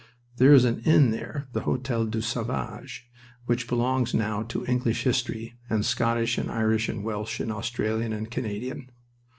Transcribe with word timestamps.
There 0.37 0.51
is 0.51 0.65
an 0.65 0.79
inn 0.79 1.11
there 1.11 1.47
the 1.53 1.61
Hotel 1.61 2.07
du 2.07 2.21
Sauvage 2.23 3.07
which 3.45 3.67
belongs 3.67 4.15
now 4.15 4.41
to 4.41 4.65
English 4.65 5.03
history, 5.03 5.59
and 5.69 5.85
Scottish 5.85 6.39
and 6.39 6.49
Irish 6.49 6.89
and 6.89 7.03
Welsh 7.03 7.39
and 7.39 7.51
Australian 7.51 8.11
and 8.11 8.31
Canadian. 8.31 8.89